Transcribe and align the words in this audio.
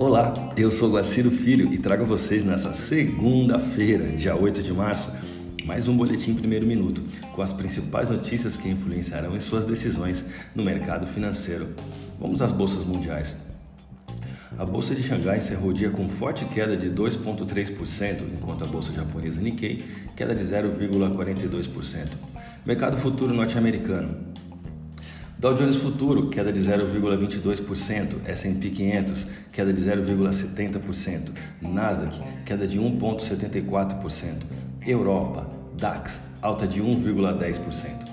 Olá, 0.00 0.54
eu 0.56 0.70
sou 0.70 0.92
Guaciro 0.92 1.28
Filho 1.28 1.74
e 1.74 1.76
trago 1.76 2.04
a 2.04 2.06
vocês 2.06 2.44
nessa 2.44 2.72
segunda-feira, 2.72 4.06
dia 4.12 4.36
8 4.36 4.62
de 4.62 4.72
março, 4.72 5.10
mais 5.64 5.88
um 5.88 5.96
boletim 5.96 6.34
primeiro 6.34 6.64
minuto 6.64 7.02
com 7.32 7.42
as 7.42 7.52
principais 7.52 8.08
notícias 8.08 8.56
que 8.56 8.68
influenciarão 8.68 9.34
em 9.34 9.40
suas 9.40 9.64
decisões 9.64 10.24
no 10.54 10.64
mercado 10.64 11.04
financeiro. 11.04 11.70
Vamos 12.16 12.40
às 12.40 12.52
bolsas 12.52 12.84
mundiais. 12.84 13.34
A 14.56 14.64
bolsa 14.64 14.94
de 14.94 15.02
Xangai 15.02 15.38
encerrou 15.38 15.70
o 15.70 15.74
dia 15.74 15.90
com 15.90 16.08
forte 16.08 16.44
queda 16.44 16.76
de 16.76 16.88
2,3%, 16.88 18.22
enquanto 18.36 18.62
a 18.62 18.68
bolsa 18.68 18.92
japonesa 18.92 19.40
Nikkei 19.40 19.84
queda 20.14 20.32
de 20.32 20.44
0,42%. 20.44 22.06
Mercado 22.64 22.96
futuro 22.96 23.34
norte-americano. 23.34 24.27
Dow 25.38 25.54
Jones 25.54 25.76
Futuro, 25.76 26.30
queda 26.30 26.52
de 26.52 26.60
0,22%, 26.60 28.16
S&P 28.26 28.70
500, 28.70 29.26
queda 29.52 29.72
de 29.72 29.80
0,70%, 29.80 31.30
Nasdaq, 31.62 32.20
queda 32.44 32.66
de 32.66 32.76
1,74%, 32.80 34.42
Europa, 34.84 35.48
DAX, 35.76 36.22
alta 36.42 36.66
de 36.66 36.82
1,10%. 36.82 38.08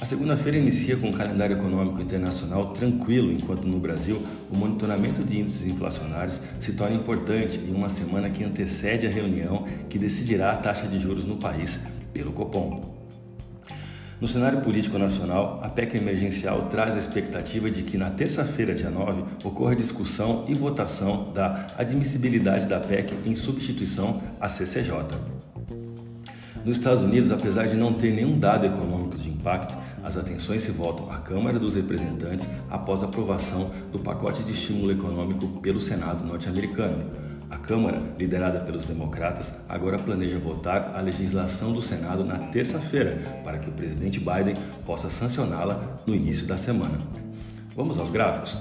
A 0.00 0.04
segunda-feira 0.04 0.56
inicia 0.56 0.96
com 0.96 1.08
um 1.08 1.12
calendário 1.12 1.56
econômico 1.56 2.00
internacional 2.00 2.72
tranquilo, 2.72 3.32
enquanto 3.32 3.66
no 3.66 3.80
Brasil 3.80 4.22
o 4.48 4.54
monitoramento 4.54 5.24
de 5.24 5.40
índices 5.40 5.66
inflacionários 5.66 6.40
se 6.60 6.74
torna 6.74 6.94
importante 6.94 7.58
em 7.58 7.74
uma 7.74 7.88
semana 7.88 8.30
que 8.30 8.44
antecede 8.44 9.04
a 9.04 9.10
reunião 9.10 9.64
que 9.88 9.98
decidirá 9.98 10.52
a 10.52 10.56
taxa 10.56 10.86
de 10.86 10.96
juros 10.96 11.24
no 11.24 11.38
país 11.38 11.80
pelo 12.12 12.30
Copom. 12.30 13.03
No 14.24 14.28
cenário 14.28 14.62
político 14.62 14.98
nacional, 14.98 15.60
a 15.62 15.68
PEC 15.68 15.98
emergencial 15.98 16.62
traz 16.70 16.96
a 16.96 16.98
expectativa 16.98 17.70
de 17.70 17.82
que 17.82 17.98
na 17.98 18.08
terça-feira, 18.08 18.74
dia 18.74 18.88
9, 18.88 19.22
ocorra 19.44 19.76
discussão 19.76 20.46
e 20.48 20.54
votação 20.54 21.30
da 21.34 21.66
admissibilidade 21.76 22.66
da 22.66 22.80
PEC 22.80 23.14
em 23.26 23.34
substituição 23.34 24.22
à 24.40 24.48
CCJ. 24.48 24.94
Nos 26.64 26.78
Estados 26.78 27.04
Unidos, 27.04 27.32
apesar 27.32 27.66
de 27.66 27.76
não 27.76 27.92
ter 27.92 28.14
nenhum 28.14 28.38
dado 28.38 28.64
econômico 28.64 29.18
de 29.18 29.28
impacto, 29.28 29.76
as 30.02 30.16
atenções 30.16 30.62
se 30.62 30.70
voltam 30.70 31.10
à 31.12 31.18
Câmara 31.18 31.58
dos 31.58 31.74
Representantes 31.74 32.48
após 32.70 33.02
a 33.02 33.06
aprovação 33.06 33.70
do 33.92 33.98
pacote 33.98 34.42
de 34.42 34.52
estímulo 34.52 34.90
econômico 34.90 35.46
pelo 35.60 35.82
Senado 35.82 36.24
norte-americano. 36.24 37.10
A 37.54 37.58
Câmara, 37.58 38.02
liderada 38.18 38.58
pelos 38.58 38.84
democratas, 38.84 39.54
agora 39.68 39.96
planeja 39.96 40.36
votar 40.40 40.92
a 40.96 41.00
legislação 41.00 41.72
do 41.72 41.80
Senado 41.80 42.24
na 42.24 42.36
terça-feira 42.36 43.16
para 43.44 43.58
que 43.58 43.68
o 43.68 43.72
presidente 43.72 44.18
Biden 44.18 44.56
possa 44.84 45.08
sancioná-la 45.08 45.98
no 46.04 46.16
início 46.16 46.48
da 46.48 46.58
semana. 46.58 46.98
Vamos 47.76 47.96
aos 47.96 48.10
gráficos? 48.10 48.58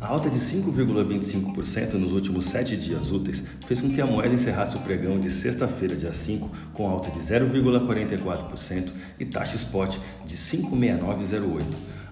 A 0.00 0.08
alta 0.08 0.28
de 0.28 0.38
5,25% 0.38 1.94
nos 1.94 2.12
últimos 2.12 2.46
sete 2.46 2.76
dias 2.76 3.12
úteis 3.12 3.44
fez 3.64 3.80
com 3.80 3.90
que 3.90 4.00
a 4.00 4.06
moeda 4.06 4.34
encerrasse 4.34 4.76
o 4.76 4.80
pregão 4.80 5.20
de 5.20 5.30
sexta-feira, 5.30 5.94
dia 5.94 6.12
5, 6.12 6.50
com 6.74 6.88
alta 6.88 7.12
de 7.12 7.20
0,44% 7.20 8.90
e 9.20 9.24
taxa 9.24 9.54
spot 9.54 9.98
de 10.26 10.36
5,6908. 10.36 11.62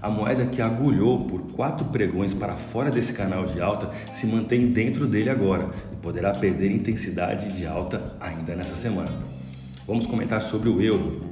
A 0.05 0.11
moeda 0.11 0.45
que 0.45 0.61
agulhou 0.61 1.25
por 1.25 1.41
quatro 1.53 1.87
pregões 1.87 2.35
para 2.35 2.57
fora 2.57 2.91
desse 2.91 3.15
canal 3.15 3.47
de 3.47 3.59
alta 3.59 3.91
se 4.13 4.27
mantém 4.27 4.67
dentro 4.67 5.07
dele 5.07 5.31
agora 5.31 5.71
e 5.91 5.97
poderá 5.97 6.35
perder 6.35 6.71
intensidade 6.71 7.51
de 7.51 7.67
alta 7.67 8.15
ainda 8.21 8.55
nessa 8.55 8.77
semana. 8.77 9.23
Vamos 9.87 10.05
comentar 10.05 10.43
sobre 10.43 10.69
o 10.69 10.83
euro. 10.83 11.23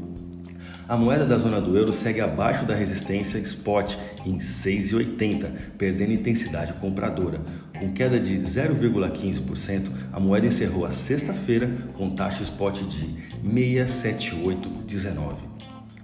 A 0.88 0.96
moeda 0.96 1.26
da 1.26 1.36
zona 1.36 1.60
do 1.60 1.76
euro 1.76 1.92
segue 1.92 2.22
abaixo 2.22 2.64
da 2.64 2.74
resistência 2.74 3.36
spot 3.40 3.94
em 4.24 4.38
6,80, 4.38 5.50
perdendo 5.76 6.14
intensidade 6.14 6.72
compradora. 6.72 7.42
Com 7.78 7.92
queda 7.92 8.18
de 8.18 8.38
0,15%, 8.38 9.90
a 10.10 10.18
moeda 10.18 10.46
encerrou 10.46 10.86
a 10.86 10.90
sexta-feira 10.90 11.70
com 11.92 12.08
taxa 12.08 12.42
spot 12.42 12.80
de 12.84 13.16
67819. 13.42 15.51